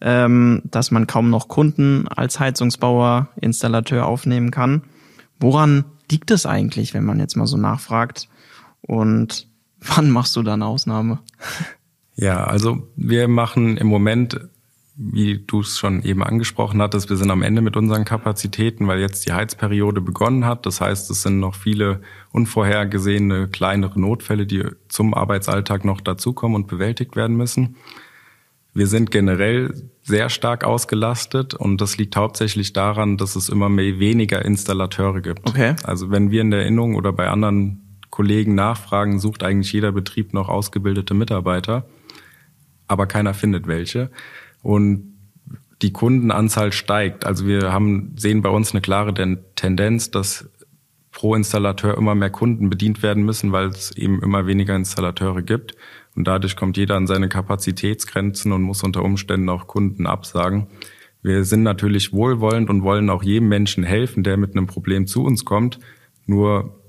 [0.00, 4.82] ähm, dass man kaum noch Kunden als Heizungsbauer, Installateur aufnehmen kann.
[5.40, 8.28] Woran liegt es eigentlich, wenn man jetzt mal so nachfragt?
[8.82, 9.48] Und
[9.80, 11.20] wann machst du da eine Ausnahme?
[12.16, 14.40] Ja, also wir machen im Moment,
[14.96, 19.00] wie du es schon eben angesprochen hattest, wir sind am Ende mit unseren Kapazitäten, weil
[19.00, 20.64] jetzt die Heizperiode begonnen hat.
[20.64, 22.00] Das heißt, es sind noch viele
[22.32, 27.76] unvorhergesehene kleinere Notfälle, die zum Arbeitsalltag noch dazukommen und bewältigt werden müssen.
[28.76, 33.98] Wir sind generell sehr stark ausgelastet und das liegt hauptsächlich daran, dass es immer mehr
[33.98, 35.48] weniger Installateure gibt.
[35.48, 35.76] Okay.
[35.82, 40.34] Also wenn wir in der Erinnerung oder bei anderen Kollegen nachfragen, sucht eigentlich jeder Betrieb
[40.34, 41.86] noch ausgebildete Mitarbeiter,
[42.86, 44.10] aber keiner findet welche.
[44.60, 45.14] Und
[45.80, 47.24] die Kundenanzahl steigt.
[47.24, 49.14] Also wir haben, sehen bei uns eine klare
[49.54, 50.50] Tendenz, dass
[51.12, 55.74] pro Installateur immer mehr Kunden bedient werden müssen, weil es eben immer weniger Installateure gibt.
[56.16, 60.66] Und dadurch kommt jeder an seine Kapazitätsgrenzen und muss unter Umständen auch Kunden absagen.
[61.22, 65.24] Wir sind natürlich wohlwollend und wollen auch jedem Menschen helfen, der mit einem Problem zu
[65.24, 65.78] uns kommt.
[66.24, 66.80] Nur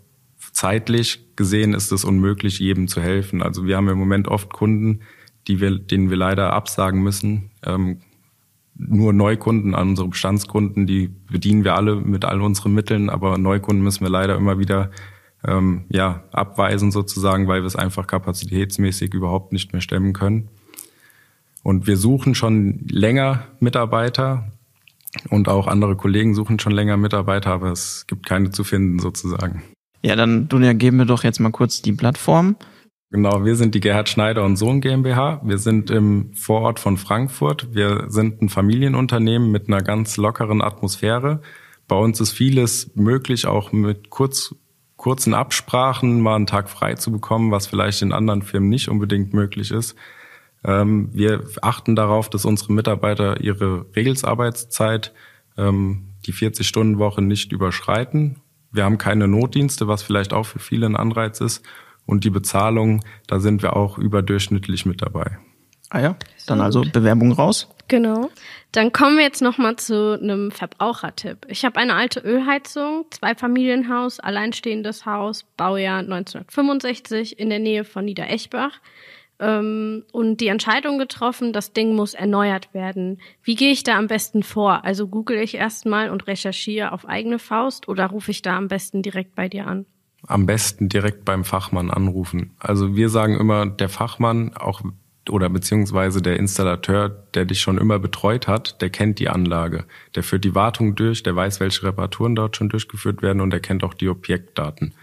[0.54, 3.42] zeitlich gesehen ist es unmöglich, jedem zu helfen.
[3.42, 5.02] Also wir haben im Moment oft Kunden,
[5.48, 7.52] die wir, denen wir leider absagen müssen.
[7.66, 8.00] Ähm,
[8.76, 13.84] nur Neukunden an unsere Bestandskunden, die bedienen wir alle mit all unseren Mitteln, aber Neukunden
[13.84, 14.92] müssen wir leider immer wieder
[15.46, 20.50] ähm, ja, abweisen sozusagen, weil wir es einfach kapazitätsmäßig überhaupt nicht mehr stemmen können.
[21.64, 24.52] Und wir suchen schon länger Mitarbeiter
[25.30, 29.64] und auch andere Kollegen suchen schon länger Mitarbeiter, aber es gibt keine zu finden sozusagen.
[30.04, 32.56] Ja, dann Dunja, geben wir doch jetzt mal kurz die Plattform.
[33.10, 35.42] Genau, wir sind die Gerhard Schneider und Sohn GmbH.
[35.44, 37.74] Wir sind im Vorort von Frankfurt.
[37.74, 41.42] Wir sind ein Familienunternehmen mit einer ganz lockeren Atmosphäre
[41.88, 44.56] bei uns ist vieles möglich, auch mit kurz,
[44.98, 49.34] kurzen Absprachen mal einen Tag frei zu bekommen, was vielleicht in anderen Firmen nicht unbedingt
[49.34, 49.96] möglich ist.
[50.64, 55.14] Ähm, wir achten darauf, dass unsere Mitarbeiter ihre Regelsarbeitszeit,
[55.58, 58.42] ähm, die 40-Stunden-Woche nicht überschreiten.
[58.72, 61.64] Wir haben keine Notdienste, was vielleicht auch für viele ein Anreiz ist.
[62.06, 65.38] Und die Bezahlung, da sind wir auch überdurchschnittlich mit dabei.
[65.90, 67.68] Ah ja, dann also Bewerbung raus.
[67.88, 68.30] Genau.
[68.74, 71.46] Dann kommen wir jetzt noch mal zu einem Verbrauchertipp.
[71.48, 78.04] Ich habe eine alte Ölheizung, zwei Familienhaus, alleinstehendes Haus, Baujahr 1965 in der Nähe von
[78.04, 78.82] Niedereschbach
[79.40, 83.20] ähm, und die Entscheidung getroffen, das Ding muss erneuert werden.
[83.44, 84.84] Wie gehe ich da am besten vor?
[84.84, 89.02] Also google ich erstmal und recherchiere auf eigene Faust oder rufe ich da am besten
[89.02, 89.86] direkt bei dir an?
[90.26, 92.56] Am besten direkt beim Fachmann anrufen.
[92.60, 94.82] Also wir sagen immer, der Fachmann, auch
[95.30, 99.86] oder beziehungsweise der Installateur, der dich schon immer betreut hat, der kennt die Anlage.
[100.16, 103.60] Der führt die Wartung durch, der weiß, welche Reparaturen dort schon durchgeführt werden und der
[103.60, 104.94] kennt auch die Objektdaten.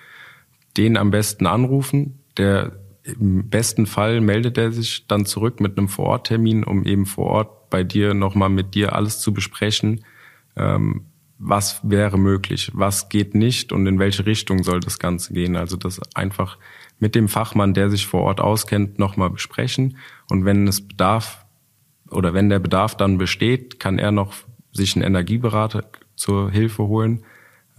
[0.77, 2.73] Den am besten anrufen, der
[3.05, 7.71] im besten Fall meldet er sich dann zurück mit einem Vororttermin, um eben vor Ort
[7.71, 10.05] bei dir nochmal mit dir alles zu besprechen.
[10.57, 11.05] Ähm,
[11.39, 15.57] was wäre möglich, was geht nicht und in welche Richtung soll das Ganze gehen.
[15.57, 16.59] Also das einfach
[16.99, 19.99] mit dem Fachmann, der sich vor Ort auskennt, nochmal besprechen.
[20.31, 21.45] Und wenn es Bedarf
[22.11, 24.35] oder wenn der Bedarf dann besteht, kann er noch
[24.73, 25.85] sich einen Energieberater
[26.17, 27.25] zur Hilfe holen.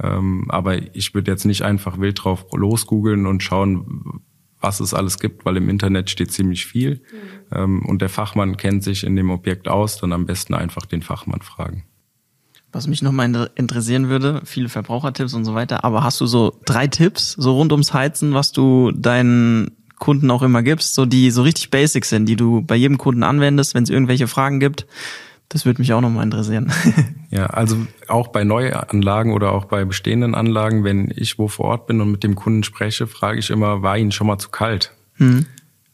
[0.01, 4.21] Ähm, aber ich würde jetzt nicht einfach wild drauf losgoogeln und schauen,
[4.60, 6.95] was es alles gibt, weil im Internet steht ziemlich viel.
[6.95, 7.58] Mhm.
[7.58, 11.01] Ähm, und der Fachmann kennt sich in dem Objekt aus, dann am besten einfach den
[11.01, 11.86] Fachmann fragen.
[12.75, 16.88] Was mich nochmal interessieren würde, viele Verbrauchertipps und so weiter, aber hast du so drei
[16.88, 21.43] Tipps, so rund ums Heizen, was du deinen Kunden auch immer gibst, so die so
[21.43, 24.88] richtig basic sind, die du bei jedem Kunden anwendest, wenn es irgendwelche Fragen gibt?
[25.47, 26.69] Das würde mich auch nochmal interessieren.
[27.31, 27.75] Ja, also
[28.07, 32.09] auch bei Neuanlagen oder auch bei bestehenden Anlagen, wenn ich wo vor Ort bin und
[32.09, 34.91] mit dem Kunden spreche, frage ich immer, war Ihnen schon mal zu kalt?
[35.17, 35.45] Mhm.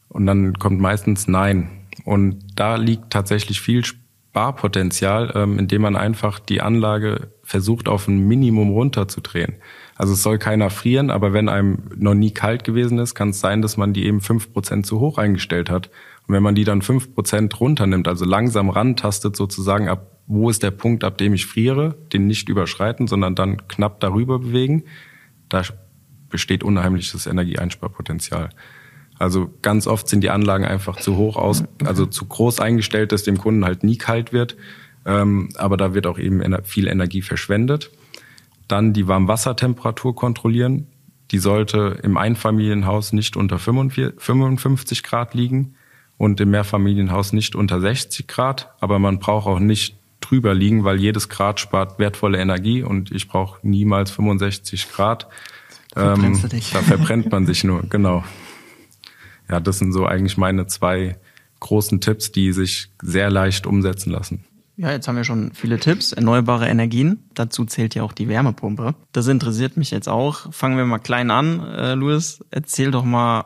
[0.08, 1.70] Und dann kommt meistens Nein.
[2.04, 3.84] Und da liegt tatsächlich viel
[4.32, 9.56] Sparpotenzial, ähm, indem man einfach die Anlage versucht, auf ein Minimum runterzudrehen.
[9.94, 13.40] Also es soll keiner frieren, aber wenn einem noch nie kalt gewesen ist, kann es
[13.40, 15.90] sein, dass man die eben fünf Prozent zu hoch eingestellt hat.
[16.26, 20.62] Und wenn man die dann fünf Prozent runternimmt, also langsam rantastet sozusagen ab, wo ist
[20.62, 24.84] der Punkt, ab dem ich friere, den nicht überschreiten, sondern dann knapp darüber bewegen,
[25.50, 25.60] da
[26.30, 28.48] besteht unheimliches Energieeinsparpotenzial.
[29.22, 33.22] Also ganz oft sind die Anlagen einfach zu hoch aus, also zu groß eingestellt, dass
[33.22, 34.56] dem Kunden halt nie kalt wird.
[35.06, 37.92] Ähm, aber da wird auch eben viel Energie verschwendet.
[38.66, 40.88] Dann die Warmwassertemperatur kontrollieren.
[41.30, 45.76] Die sollte im Einfamilienhaus nicht unter 55 Grad liegen
[46.18, 48.74] und im Mehrfamilienhaus nicht unter 60 Grad.
[48.80, 53.28] Aber man braucht auch nicht drüber liegen, weil jedes Grad spart wertvolle Energie und ich
[53.28, 55.28] brauche niemals 65 Grad.
[55.94, 56.40] Ähm,
[56.72, 58.24] da verbrennt man sich nur, genau.
[59.50, 61.16] Ja, das sind so eigentlich meine zwei
[61.60, 64.44] großen Tipps, die sich sehr leicht umsetzen lassen.
[64.76, 67.24] Ja, jetzt haben wir schon viele Tipps, erneuerbare Energien.
[67.34, 68.94] Dazu zählt ja auch die Wärmepumpe.
[69.12, 70.52] Das interessiert mich jetzt auch.
[70.52, 71.60] Fangen wir mal klein an.
[71.60, 73.44] Äh, Louis, erzähl doch mal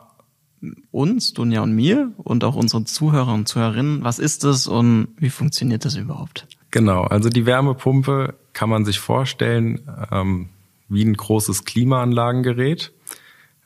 [0.91, 5.29] uns, Dunja und mir und auch unsere Zuhörer und Zuhörerinnen, was ist das und wie
[5.29, 6.47] funktioniert das überhaupt?
[6.71, 9.81] Genau, also die Wärmepumpe kann man sich vorstellen
[10.11, 10.49] ähm,
[10.89, 12.91] wie ein großes Klimaanlagengerät.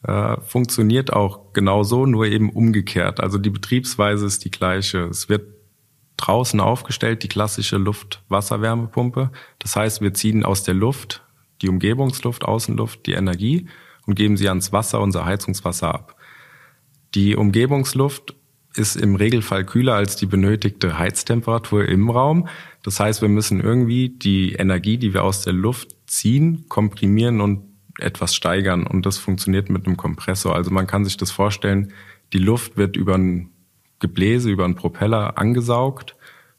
[0.04, 3.20] Äh, funktioniert auch genauso, nur eben umgekehrt.
[3.20, 5.06] Also die Betriebsweise ist die gleiche.
[5.06, 5.46] Es wird
[6.18, 9.32] draußen aufgestellt, die klassische Luft-Wasser-Wärmepumpe.
[9.60, 11.24] Das heißt, wir ziehen aus der Luft,
[11.62, 13.68] die Umgebungsluft, Außenluft, die Energie
[14.06, 16.16] und geben sie ans Wasser, unser Heizungswasser ab.
[17.14, 18.36] Die Umgebungsluft
[18.76, 22.48] ist im Regelfall kühler als die benötigte Heiztemperatur im Raum.
[22.84, 27.71] Das heißt, wir müssen irgendwie die Energie, die wir aus der Luft ziehen, komprimieren und
[28.02, 28.86] etwas steigern.
[28.86, 30.56] Und das funktioniert mit einem Kompressor.
[30.56, 31.94] Also man kann sich das vorstellen,
[32.34, 33.50] die Luft wird über ein
[34.00, 36.16] Gebläse, über einen Propeller angesaugt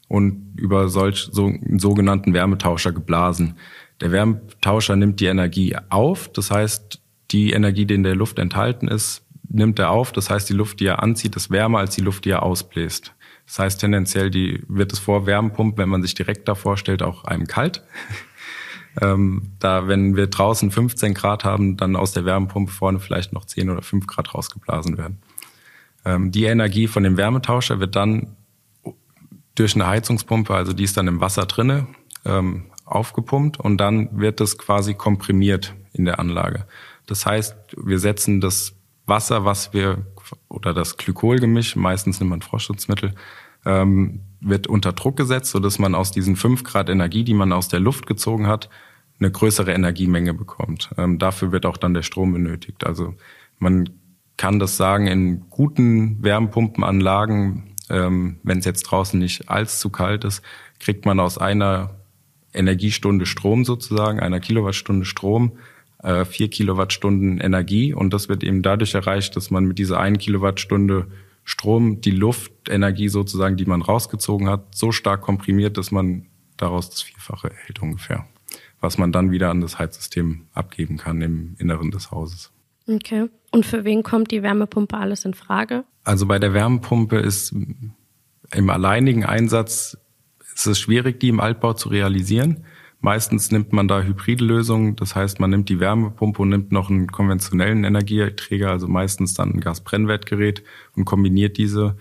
[0.07, 3.57] und über solch so einen sogenannten Wärmetauscher geblasen.
[4.01, 6.31] Der Wärmetauscher nimmt die Energie auf.
[6.31, 7.01] Das heißt,
[7.31, 10.11] die Energie, die in der Luft enthalten ist, nimmt er auf.
[10.11, 13.13] Das heißt, die Luft, die er anzieht, ist wärmer als die Luft, die er ausbläst.
[13.45, 17.25] Das heißt, tendenziell die, wird es vor Wärmepumpen, wenn man sich direkt davor stellt, auch
[17.25, 17.83] einem kalt.
[19.01, 23.45] Ähm, da, wenn wir draußen 15 Grad haben, dann aus der Wärmepumpe vorne vielleicht noch
[23.45, 25.19] 10 oder 5 Grad rausgeblasen werden.
[26.05, 28.35] Ähm, die Energie von dem Wärmetauscher wird dann
[29.55, 31.87] durch eine Heizungspumpe, also die ist dann im Wasser drinne,
[32.25, 36.65] ähm, aufgepumpt und dann wird das quasi komprimiert in der Anlage.
[37.05, 38.75] Das heißt, wir setzen das
[39.05, 40.05] Wasser, was wir
[40.47, 43.13] oder das Glykolgemisch, meistens nimmt man Frostschutzmittel,
[43.65, 47.53] ähm, wird unter Druck gesetzt, so dass man aus diesen fünf Grad Energie, die man
[47.53, 48.69] aus der Luft gezogen hat,
[49.19, 50.89] eine größere Energiemenge bekommt.
[50.97, 52.85] Ähm, dafür wird auch dann der Strom benötigt.
[52.85, 53.15] Also
[53.59, 53.89] man
[54.37, 60.41] kann das sagen, in guten Wärmepumpenanlagen, ähm, wenn es jetzt draußen nicht allzu kalt ist,
[60.79, 61.91] kriegt man aus einer
[62.53, 65.53] Energiestunde Strom sozusagen, einer Kilowattstunde Strom,
[66.01, 67.93] äh, vier Kilowattstunden Energie.
[67.93, 71.07] Und das wird eben dadurch erreicht, dass man mit dieser einen Kilowattstunde
[71.43, 76.27] Strom die Luftenergie sozusagen, die man rausgezogen hat, so stark komprimiert, dass man
[76.57, 78.25] daraus das Vierfache erhält ungefähr,
[78.79, 82.51] was man dann wieder an das Heizsystem abgeben kann im Inneren des Hauses.
[82.87, 83.29] Okay.
[83.51, 85.85] Und für wen kommt die Wärmepumpe alles in Frage?
[86.03, 89.97] Also bei der Wärmepumpe ist im alleinigen Einsatz
[90.53, 92.65] ist es schwierig, die im Altbau zu realisieren.
[93.05, 96.89] Meistens nimmt man da hybride Lösungen, das heißt, man nimmt die Wärmepumpe und nimmt noch
[96.89, 100.63] einen konventionellen Energieträger, also meistens dann ein Gasbrennwertgerät
[100.95, 101.97] und kombiniert diese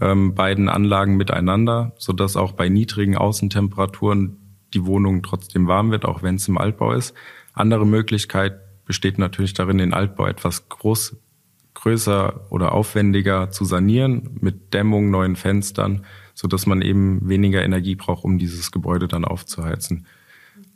[0.00, 4.38] ähm, beiden Anlagen miteinander, sodass auch bei niedrigen Außentemperaturen
[4.74, 7.14] die Wohnung trotzdem warm wird, auch wenn es im Altbau ist.
[7.52, 11.16] Andere Möglichkeit besteht natürlich darin, den Altbau etwas groß,
[11.74, 17.94] größer oder aufwendiger zu sanieren mit Dämmung, neuen Fenstern, so dass man eben weniger Energie
[17.94, 20.06] braucht, um dieses Gebäude dann aufzuheizen.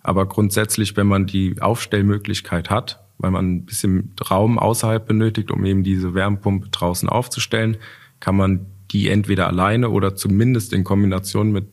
[0.04, 5.64] Aber grundsätzlich, wenn man die Aufstellmöglichkeit hat, weil man ein bisschen Raum außerhalb benötigt, um
[5.64, 7.78] eben diese Wärmepumpe draußen aufzustellen,
[8.20, 11.66] kann man die entweder alleine oder zumindest in Kombination mit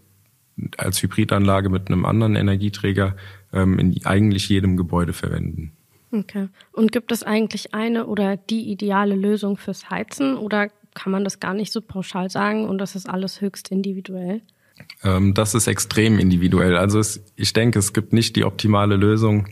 [0.78, 3.15] als Hybridanlage mit einem anderen Energieträger
[3.54, 5.74] ähm, in eigentlich jedem Gebäude verwenden.
[6.12, 6.50] Okay.
[6.72, 11.39] Und gibt es eigentlich eine oder die ideale Lösung fürs Heizen oder kann man das
[11.39, 14.41] gar nicht so pauschal sagen und das ist alles höchst individuell?
[15.04, 16.78] Ähm, das ist extrem individuell.
[16.78, 19.48] Also es, ich denke, es gibt nicht die optimale Lösung,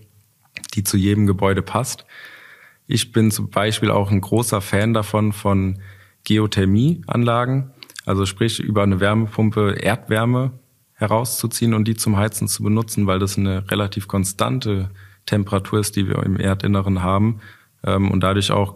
[0.74, 2.06] die zu jedem Gebäude passt.
[2.88, 5.80] Ich bin zum Beispiel auch ein großer Fan davon von
[6.24, 7.72] Geothermieanlagen,
[8.06, 10.52] also sprich über eine Wärmepumpe Erdwärme
[10.94, 14.90] herauszuziehen und die zum Heizen zu benutzen, weil das eine relativ konstante
[15.26, 17.40] Temperatur ist, die wir im Erdinneren haben
[17.84, 18.76] ähm, und dadurch auch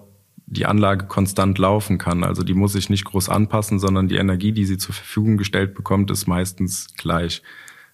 [0.54, 2.24] die Anlage konstant laufen kann.
[2.24, 5.74] Also die muss sich nicht groß anpassen, sondern die Energie, die sie zur Verfügung gestellt
[5.76, 7.42] bekommt, ist meistens gleich.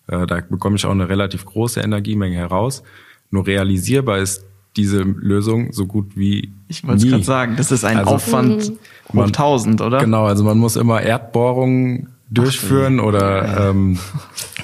[0.08, 2.84] Äh, da bekomme ich auch eine relativ große Energiemenge heraus.
[3.32, 4.46] Nur realisierbar ist
[4.76, 8.72] diese Lösung so gut wie Ich wollte gerade sagen, das ist ein also Aufwand
[9.14, 10.00] hoch 1000, oder?
[10.00, 13.70] Genau, also man muss immer Erdbohrungen durchführen Ach, oder ja.
[13.70, 14.00] ähm,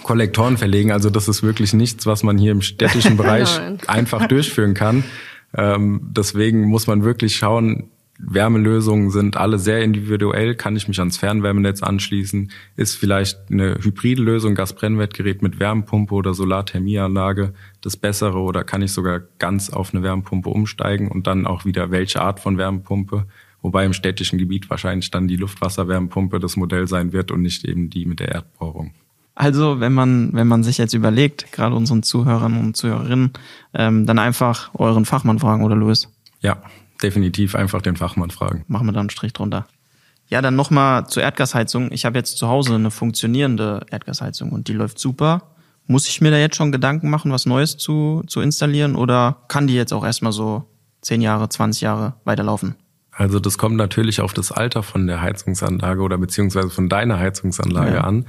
[0.04, 0.92] Kollektoren verlegen.
[0.92, 5.04] Also das ist wirklich nichts, was man hier im städtischen Bereich einfach durchführen kann.
[5.56, 10.56] Ähm, deswegen muss man wirklich schauen, Wärmelösungen sind alle sehr individuell.
[10.56, 12.52] Kann ich mich ans Fernwärmenetz anschließen?
[12.78, 18.94] Ist vielleicht eine hybride Lösung, Gasbrennwertgerät mit Wärmepumpe oder Solarthermieanlage das bessere oder kann ich
[18.94, 23.28] sogar ganz auf eine Wärmepumpe umsteigen und dann auch wieder welche Art von Wärmepumpe?
[23.62, 27.90] Wobei im städtischen Gebiet wahrscheinlich dann die Luftwasserwärmepumpe das Modell sein wird und nicht eben
[27.90, 28.94] die mit der Erdbohrung.
[29.36, 33.34] Also, wenn man, wenn man sich jetzt überlegt, gerade unseren Zuhörern und Zuhörerinnen,
[33.74, 36.08] ähm, dann einfach euren Fachmann fragen, oder Louis?
[36.40, 36.58] Ja,
[37.04, 38.64] definitiv einfach den Fachmann fragen.
[38.70, 39.68] Machen wir da einen Strich drunter.
[40.30, 41.92] Ja, dann nochmal zur Erdgasheizung.
[41.92, 45.44] Ich habe jetzt zu Hause eine funktionierende Erdgasheizung und die läuft super.
[45.86, 49.68] Muss ich mir da jetzt schon Gedanken machen, was Neues zu, zu installieren oder kann
[49.68, 50.64] die jetzt auch erstmal so
[51.02, 52.76] 10 Jahre, 20 Jahre weiterlaufen?
[53.12, 57.96] Also das kommt natürlich auf das Alter von der Heizungsanlage oder beziehungsweise von deiner Heizungsanlage
[57.96, 58.02] ja.
[58.02, 58.26] an.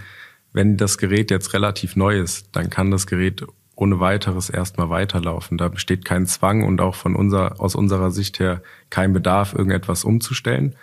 [0.56, 5.58] Wenn das Gerät jetzt relativ neu ist, dann kann das Gerät ohne weiteres erstmal weiterlaufen.
[5.58, 10.02] Da besteht kein Zwang und auch von unser, aus unserer Sicht her kein Bedarf, irgendetwas
[10.02, 10.74] umzustellen.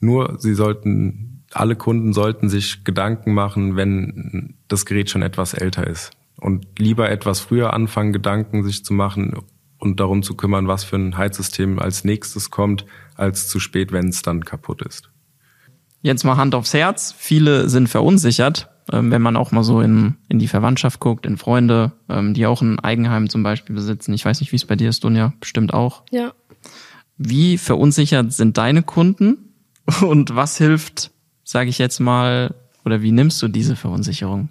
[0.00, 5.86] Nur sie sollten, alle Kunden sollten sich Gedanken machen, wenn das Gerät schon etwas älter
[5.86, 6.10] ist.
[6.40, 9.38] Und lieber etwas früher anfangen, Gedanken sich zu machen
[9.78, 14.08] und darum zu kümmern, was für ein Heizsystem als nächstes kommt, als zu spät, wenn
[14.08, 15.08] es dann kaputt ist.
[16.02, 17.14] Jetzt mal Hand aufs Herz.
[17.16, 21.36] Viele sind verunsichert ähm, wenn man auch mal so in, in die Verwandtschaft guckt, in
[21.36, 24.12] Freunde, ähm, die auch ein Eigenheim zum Beispiel besitzen.
[24.12, 26.02] Ich weiß nicht, wie es bei dir ist, Dunja, bestimmt auch.
[26.10, 26.32] Ja.
[27.16, 29.54] Wie verunsichert sind deine Kunden
[30.02, 31.10] und was hilft,
[31.44, 34.50] sage ich jetzt mal, oder wie nimmst du diese Verunsicherung?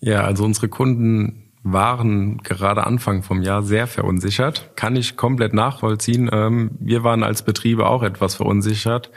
[0.00, 4.70] Ja, also unsere Kunden waren gerade Anfang vom Jahr sehr verunsichert.
[4.76, 6.30] Kann ich komplett nachvollziehen.
[6.32, 9.10] Ähm, wir waren als Betriebe auch etwas verunsichert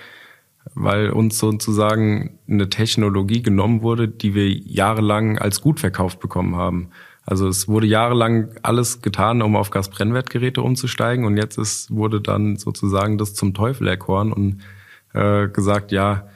[0.73, 6.89] weil uns sozusagen eine Technologie genommen wurde, die wir jahrelang als gut verkauft bekommen haben.
[7.25, 12.57] Also es wurde jahrelang alles getan, um auf Gasbrennwertgeräte umzusteigen und jetzt ist, wurde dann
[12.57, 14.61] sozusagen das zum Teufel erkoren und
[15.13, 16.27] äh, gesagt, ja,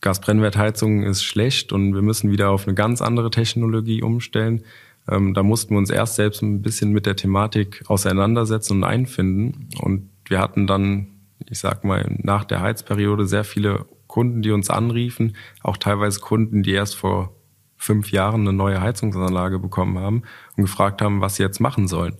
[0.00, 4.62] Gasbrennwertheizung ist schlecht und wir müssen wieder auf eine ganz andere Technologie umstellen.
[5.08, 9.68] Ähm, da mussten wir uns erst selbst ein bisschen mit der Thematik auseinandersetzen und einfinden
[9.80, 11.06] und wir hatten dann
[11.48, 16.62] ich sag mal, nach der Heizperiode sehr viele Kunden, die uns anriefen, auch teilweise Kunden,
[16.62, 17.32] die erst vor
[17.76, 20.22] fünf Jahren eine neue Heizungsanlage bekommen haben
[20.56, 22.16] und gefragt haben, was sie jetzt machen sollen.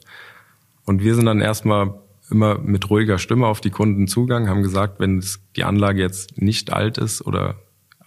[0.84, 1.94] Und wir sind dann erstmal
[2.30, 5.24] immer mit ruhiger Stimme auf die Kunden zugegangen, haben gesagt, wenn
[5.56, 7.56] die Anlage jetzt nicht alt ist oder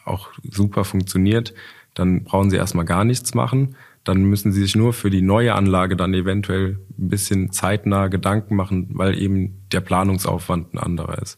[0.06, 1.54] auch super funktioniert,
[1.94, 3.76] dann brauchen sie erstmal gar nichts machen.
[4.04, 8.56] Dann müssen sie sich nur für die neue Anlage dann eventuell ein bisschen zeitnah Gedanken
[8.56, 11.38] machen, weil eben der Planungsaufwand ein anderer ist.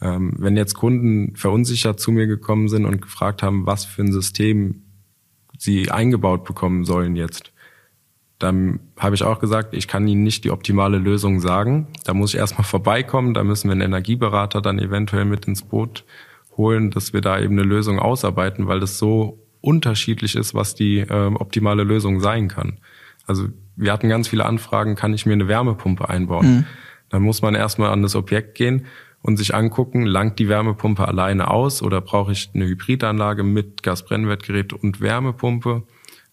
[0.00, 4.12] Ähm, wenn jetzt Kunden verunsichert zu mir gekommen sind und gefragt haben, was für ein
[4.12, 4.82] System
[5.58, 7.52] sie eingebaut bekommen sollen jetzt,
[8.38, 11.88] dann habe ich auch gesagt, ich kann Ihnen nicht die optimale Lösung sagen.
[12.04, 16.04] Da muss ich erstmal vorbeikommen, da müssen wir einen Energieberater dann eventuell mit ins Boot
[16.56, 20.98] holen, dass wir da eben eine Lösung ausarbeiten, weil das so unterschiedlich ist, was die
[20.98, 22.78] äh, optimale Lösung sein kann.
[23.26, 26.46] Also wir hatten ganz viele Anfragen, kann ich mir eine Wärmepumpe einbauen?
[26.46, 26.64] Mhm.
[27.08, 28.86] Dann muss man erstmal an das Objekt gehen
[29.22, 34.72] und sich angucken, langt die Wärmepumpe alleine aus oder brauche ich eine Hybridanlage mit Gasbrennwertgerät
[34.72, 35.82] und Wärmepumpe?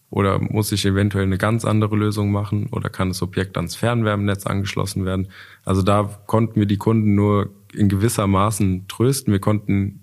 [0.10, 2.68] Oder muss ich eventuell eine ganz andere Lösung machen?
[2.72, 5.28] Oder kann das Objekt ans Fernwärmenetz angeschlossen werden?
[5.66, 9.34] Also da konnten wir die Kunden nur in gewisser Maßen trösten.
[9.34, 10.00] Wir konnten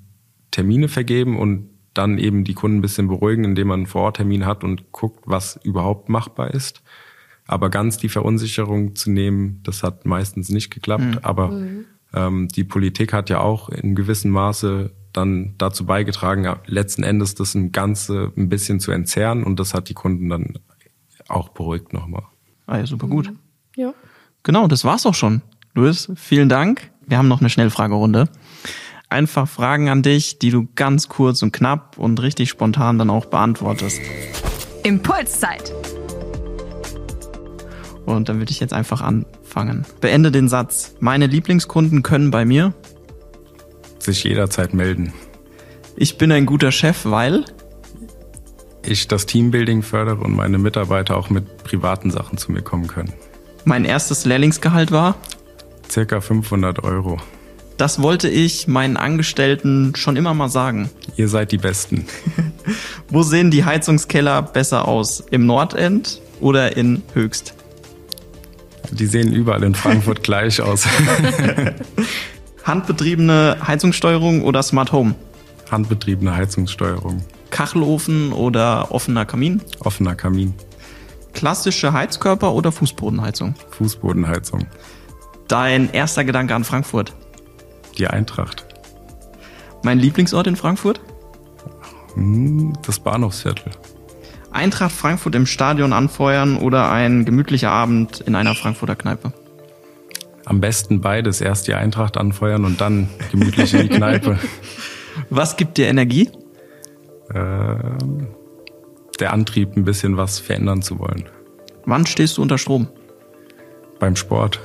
[0.51, 4.65] Termine vergeben und dann eben die Kunden ein bisschen beruhigen, indem man einen Vororttermin hat
[4.65, 6.83] und guckt, was überhaupt machbar ist.
[7.47, 11.05] Aber ganz die Verunsicherung zu nehmen, das hat meistens nicht geklappt.
[11.05, 11.19] Mhm.
[11.23, 11.85] Aber mhm.
[12.15, 17.55] ähm, die Politik hat ja auch in gewissem Maße dann dazu beigetragen, letzten Endes das
[17.55, 20.59] ein Ganze ein bisschen zu entzerren und das hat die Kunden dann
[21.29, 22.25] auch beruhigt nochmal.
[22.67, 23.31] Ah ja, super gut.
[23.31, 23.39] Mhm.
[23.77, 23.95] Ja.
[24.43, 25.43] Genau, das war's auch schon.
[25.75, 26.91] Luis, vielen Dank.
[27.07, 28.29] Wir haben noch eine Schnellfragerunde
[29.15, 33.27] einfach Fragen an dich, die du ganz kurz und knapp und richtig spontan dann auch
[33.27, 34.01] beantwortest.
[34.83, 35.73] Impulszeit.
[38.05, 39.87] Und dann würde ich jetzt einfach anfangen.
[40.01, 40.97] Beende den Satz.
[41.01, 42.75] Meine Lieblingskunden können bei mir
[43.99, 45.15] sich jederzeit melden.
[45.97, 47.45] Ich bin ein guter Chef, weil
[48.83, 53.13] ich das Teambuilding fördere und meine Mitarbeiter auch mit privaten Sachen zu mir kommen können.
[53.65, 55.15] Mein erstes Lehrlingsgehalt war
[55.89, 57.19] circa 500 Euro.
[57.77, 60.91] Das wollte ich meinen Angestellten schon immer mal sagen.
[61.17, 62.07] Ihr seid die Besten.
[63.09, 65.25] Wo sehen die Heizungskeller besser aus?
[65.31, 67.55] Im Nordend oder in Höchst?
[68.93, 70.87] Die sehen überall in Frankfurt gleich aus.
[72.65, 75.15] Handbetriebene Heizungssteuerung oder Smart Home?
[75.71, 77.25] Handbetriebene Heizungssteuerung.
[77.51, 79.61] Kachelofen oder offener Kamin?
[79.81, 80.55] Offener Kamin.
[81.33, 83.55] Klassische Heizkörper oder Fußbodenheizung?
[83.71, 84.67] Fußbodenheizung.
[85.49, 87.13] Dein erster Gedanke an Frankfurt?
[87.99, 88.67] Die Eintracht.
[89.83, 91.01] Mein Lieblingsort in Frankfurt?
[92.15, 93.73] Hm, das Bahnhofsviertel.
[94.51, 99.33] Eintracht Frankfurt im Stadion anfeuern oder ein gemütlicher Abend in einer Frankfurter Kneipe?
[100.45, 101.41] Am besten beides.
[101.41, 104.39] Erst die Eintracht anfeuern und dann gemütlich in die Kneipe.
[105.31, 106.31] Was gibt dir Energie?
[107.35, 108.29] Ähm,
[109.21, 111.25] der Antrieb, ein bisschen was verändern zu wollen.
[111.87, 112.89] Wann stehst du unter Strom?
[113.99, 114.61] Beim Sport.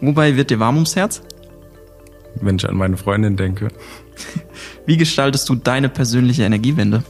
[0.00, 1.22] Wobei wird dir warm ums Herz?
[2.36, 3.68] Wenn ich an meine Freundin denke.
[4.86, 7.02] Wie gestaltest du deine persönliche Energiewende?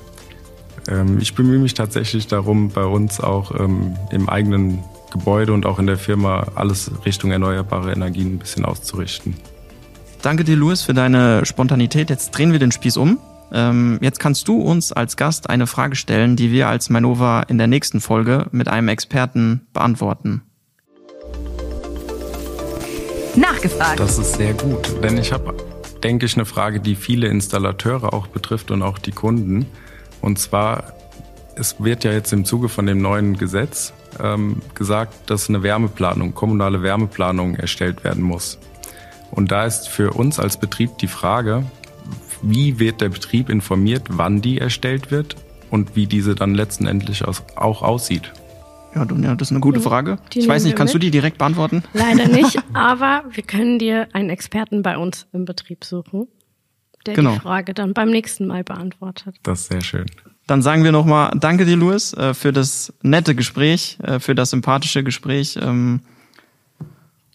[0.88, 5.78] Ähm, ich bemühe mich tatsächlich darum, bei uns auch ähm, im eigenen Gebäude und auch
[5.78, 9.34] in der Firma alles Richtung erneuerbare Energien ein bisschen auszurichten.
[10.22, 12.10] Danke dir, Louis, für deine Spontanität.
[12.10, 13.18] Jetzt drehen wir den Spieß um.
[13.52, 17.58] Ähm, jetzt kannst du uns als Gast eine Frage stellen, die wir als Manova in
[17.58, 20.42] der nächsten Folge mit einem Experten beantworten.
[23.36, 24.00] Nachgefragt.
[24.00, 25.54] Das ist sehr gut, denn ich habe,
[26.02, 29.66] denke ich, eine Frage, die viele Installateure auch betrifft und auch die Kunden.
[30.20, 30.94] Und zwar,
[31.54, 36.34] es wird ja jetzt im Zuge von dem neuen Gesetz ähm, gesagt, dass eine Wärmeplanung,
[36.34, 38.58] kommunale Wärmeplanung erstellt werden muss.
[39.30, 41.64] Und da ist für uns als Betrieb die Frage,
[42.42, 45.36] wie wird der Betrieb informiert, wann die erstellt wird
[45.70, 48.32] und wie diese dann letztendlich auch aussieht.
[48.94, 50.18] Ja, Dunja, das ist eine gute Frage.
[50.32, 51.02] Die ich weiß nicht, kannst mit.
[51.02, 51.84] du die direkt beantworten?
[51.92, 56.26] Leider nicht, aber wir können dir einen Experten bei uns im Betrieb suchen,
[57.06, 57.34] der genau.
[57.34, 59.36] die Frage dann beim nächsten Mal beantwortet.
[59.42, 60.06] Das ist sehr schön.
[60.46, 64.50] Dann sagen wir nochmal Danke dir, Louis, äh, für das nette Gespräch, äh, für das
[64.50, 65.56] sympathische Gespräch.
[65.62, 66.00] Ähm,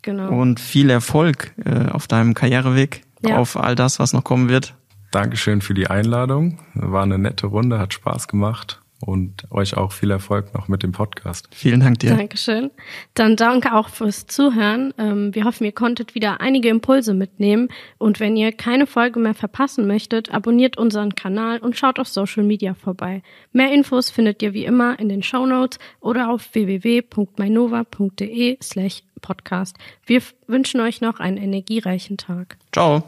[0.01, 0.29] genau.
[0.29, 3.37] Und viel Erfolg äh, auf deinem Karriereweg, ja.
[3.37, 4.75] auf all das, was noch kommen wird.
[5.11, 6.59] Dankeschön für die Einladung.
[6.73, 10.91] War eine nette Runde, hat Spaß gemacht und euch auch viel Erfolg noch mit dem
[10.91, 11.47] Podcast.
[11.51, 12.15] Vielen Dank dir.
[12.15, 12.71] Dankeschön.
[13.13, 14.93] Dann danke auch fürs Zuhören.
[14.97, 17.69] Ähm, wir hoffen, ihr konntet wieder einige Impulse mitnehmen.
[17.97, 22.43] Und wenn ihr keine Folge mehr verpassen möchtet, abonniert unseren Kanal und schaut auf Social
[22.43, 23.21] Media vorbei.
[23.51, 29.77] Mehr Infos findet ihr wie immer in den Show Notes oder auf www.mainova.de slash podcast.
[30.05, 32.57] Wir wünschen euch noch einen energiereichen Tag.
[32.71, 33.03] Ciao.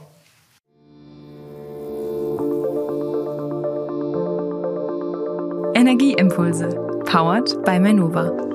[5.77, 8.46] Energieimpulse, powered by Menova.